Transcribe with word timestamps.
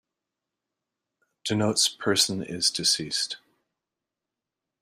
Denotes 1.45 1.87
person 1.87 2.41
is 2.41 2.71
deceased. 2.71 3.37